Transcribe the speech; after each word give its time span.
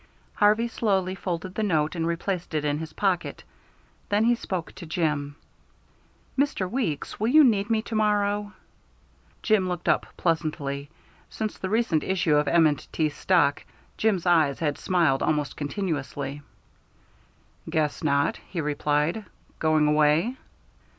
Harvey 0.33 0.67
slowly 0.67 1.13
folded 1.13 1.53
the 1.53 1.61
note 1.61 1.93
and 1.95 2.07
replaced 2.07 2.55
it 2.55 2.65
in 2.65 2.79
his 2.79 2.91
pocket. 2.93 3.43
Then 4.09 4.23
he 4.25 4.33
spoke 4.33 4.71
to 4.73 4.87
Jim. 4.87 5.35
"Mr. 6.35 6.67
Weeks, 6.67 7.19
will 7.19 7.27
you 7.27 7.43
need 7.43 7.69
me 7.69 7.83
to 7.83 7.93
morrow?" 7.93 8.53
Jim 9.43 9.67
looked 9.67 9.87
up 9.87 10.07
pleasantly. 10.17 10.89
Since 11.29 11.59
the 11.59 11.69
recent 11.69 12.01
issue 12.03 12.35
of 12.35 12.47
M. 12.47 12.75
& 12.75 12.75
T. 12.91 13.09
stock, 13.09 13.63
Jim's 13.95 14.25
eyes 14.25 14.57
had 14.57 14.79
smiled 14.79 15.21
almost 15.21 15.55
continuously. 15.55 16.41
"Guess 17.69 18.03
not," 18.03 18.37
he 18.37 18.59
replied. 18.59 19.25
"Going 19.59 19.85
away?" 19.87 20.35